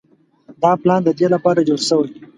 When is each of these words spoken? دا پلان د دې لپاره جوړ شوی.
دا 0.61 0.71
پلان 0.81 1.01
د 1.03 1.09
دې 1.19 1.27
لپاره 1.33 1.65
جوړ 1.67 1.79
شوی. 1.89 2.09